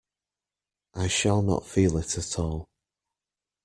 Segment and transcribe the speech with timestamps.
[0.95, 2.65] I shall not feel it at all.